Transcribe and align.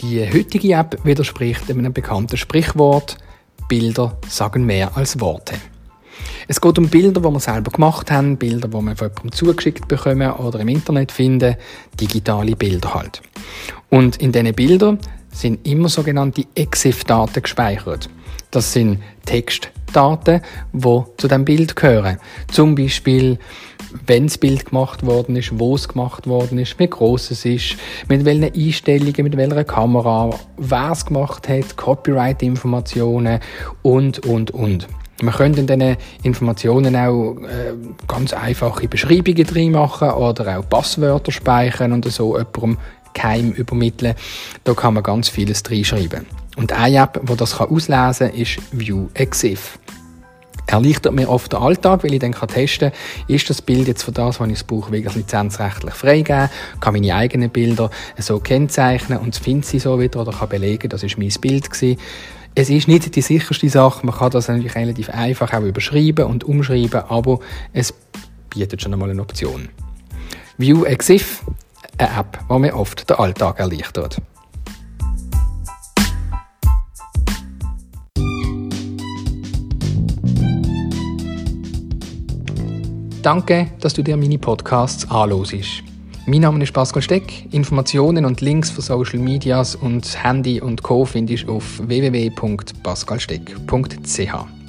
Die 0.00 0.26
heutige 0.26 0.72
App 0.72 1.04
widerspricht 1.04 1.70
einem 1.70 1.92
bekannten 1.92 2.38
Sprichwort, 2.38 3.18
Bilder 3.68 4.16
sagen 4.26 4.64
mehr 4.64 4.96
als 4.96 5.20
Worte. 5.20 5.54
Es 6.48 6.58
geht 6.60 6.78
um 6.78 6.88
Bilder, 6.88 7.20
die 7.20 7.28
wir 7.28 7.40
selber 7.40 7.70
gemacht 7.70 8.10
haben, 8.10 8.38
Bilder, 8.38 8.68
die 8.68 8.74
wir 8.74 8.96
von 8.96 9.08
jemandem 9.08 9.32
zugeschickt 9.32 9.88
bekommen 9.88 10.32
oder 10.32 10.60
im 10.60 10.68
Internet 10.68 11.12
finden, 11.12 11.54
digitale 12.00 12.56
Bilder 12.56 12.94
halt. 12.94 13.20
Und 13.90 14.16
in 14.16 14.32
diesen 14.32 14.54
Bildern 14.54 14.98
sind 15.32 15.66
immer 15.66 15.90
sogenannte 15.90 16.46
EXIF-Daten 16.54 17.42
gespeichert. 17.42 18.08
Das 18.50 18.72
sind 18.72 19.00
Textdaten, 19.90 20.40
die 20.72 21.02
zu 21.16 21.28
dem 21.28 21.44
Bild 21.44 21.76
gehören. 21.76 22.18
Zum 22.50 22.74
Beispiel, 22.74 23.38
wenn 24.06 24.26
das 24.26 24.38
Bild 24.38 24.66
gemacht 24.66 25.04
worden 25.04 25.36
ist, 25.36 25.58
wo 25.58 25.74
es 25.74 25.88
gemacht 25.88 26.26
worden 26.26 26.58
ist, 26.58 26.78
wie 26.78 26.88
groß 26.88 27.32
es 27.32 27.44
ist, 27.44 27.76
mit 28.08 28.24
welchen 28.24 28.54
Einstellungen, 28.54 29.24
mit 29.24 29.36
welcher 29.36 29.64
Kamera, 29.64 30.30
wer 30.56 30.90
es 30.92 31.04
gemacht 31.04 31.48
hat, 31.48 31.76
Copyright-Informationen 31.76 33.40
und, 33.82 34.20
und, 34.26 34.52
und. 34.52 34.86
Man 35.22 35.34
könnte 35.34 35.60
in 35.60 35.66
diesen 35.66 35.96
Informationen 36.22 36.96
auch 36.96 37.34
äh, 37.42 37.74
ganz 38.08 38.32
einfache 38.32 38.88
Beschreibungen 38.88 39.44
drin 39.44 39.72
machen 39.72 40.10
oder 40.10 40.58
auch 40.58 40.68
Passwörter 40.68 41.30
speichern 41.30 41.92
und 41.92 42.10
so 42.10 42.38
jemandem 42.38 42.78
geheim 43.12 43.50
übermitteln. 43.50 44.14
Da 44.64 44.72
kann 44.72 44.94
man 44.94 45.02
ganz 45.02 45.28
vieles 45.28 45.62
reinschreiben. 45.68 46.39
Und 46.56 46.72
eine 46.72 46.96
App, 46.98 47.20
die 47.22 47.36
das 47.36 47.58
auslesen 47.60 48.28
kann, 48.28 48.36
ist 48.36 48.58
ViewExif. 48.72 49.78
Erleichtert 50.66 51.14
mir 51.14 51.28
oft 51.28 51.52
den 51.52 51.58
Alltag, 51.58 52.04
weil 52.04 52.14
ich 52.14 52.20
dann 52.20 52.32
testen 52.32 52.90
kann, 52.90 52.98
ist 53.26 53.50
das 53.50 53.60
Bild 53.60 53.88
jetzt 53.88 54.04
für 54.04 54.12
das, 54.12 54.38
was 54.38 54.48
ich 54.48 54.66
brauche, 54.66 54.92
wirklich 54.92 55.16
lizenzrechtlich 55.16 55.94
freigeben, 55.94 56.48
kann 56.80 56.92
meine 56.92 57.14
eigenen 57.14 57.50
Bilder 57.50 57.90
so 58.18 58.38
kennzeichnen 58.38 59.18
und 59.18 59.34
finde 59.34 59.66
sie 59.66 59.80
so 59.80 59.98
wieder 59.98 60.20
oder 60.20 60.32
kann 60.32 60.48
belegen, 60.48 60.88
das 60.88 61.02
ist 61.02 61.18
mein 61.18 61.32
Bild 61.40 61.70
gewesen. 61.70 61.98
Es 62.54 62.70
ist 62.70 62.88
nicht 62.88 63.14
die 63.14 63.20
sicherste 63.20 63.68
Sache, 63.68 64.06
man 64.06 64.14
kann 64.14 64.30
das 64.30 64.48
natürlich 64.48 64.74
relativ 64.74 65.08
einfach 65.10 65.52
auch 65.52 65.62
überschreiben 65.62 66.26
und 66.26 66.44
umschreiben, 66.44 67.02
aber 67.08 67.40
es 67.72 67.92
bietet 68.50 68.82
schon 68.82 68.92
einmal 68.92 69.10
eine 69.10 69.22
Option. 69.22 69.68
ViewExif, 70.58 71.42
eine 71.98 72.20
App, 72.20 72.38
die 72.48 72.58
mir 72.58 72.76
oft 72.76 73.08
den 73.08 73.16
Alltag 73.16 73.58
erleichtert. 73.58 74.20
Danke, 83.22 83.68
dass 83.80 83.92
du 83.92 84.02
dir 84.02 84.16
meine 84.16 84.38
Podcasts 84.38 85.10
anhörst. 85.10 85.82
Mein 86.26 86.40
Name 86.40 86.62
ist 86.62 86.72
Pascal 86.72 87.02
Steck. 87.02 87.52
Informationen 87.52 88.24
und 88.24 88.40
Links 88.40 88.70
für 88.70 88.80
Social 88.80 89.18
Medias 89.18 89.74
und 89.74 90.24
Handy 90.24 90.58
und 90.60 90.82
Co. 90.82 91.04
findest 91.04 91.46
du 91.46 91.56
auf 91.56 91.86
www.pascalsteck.ch. 91.86 94.59